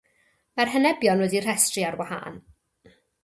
Mae'r 0.59 0.71
henebion 0.75 1.21
wedi'u 1.25 1.43
rhestru 1.45 1.85
ar 1.91 1.99
wahân. 2.01 2.41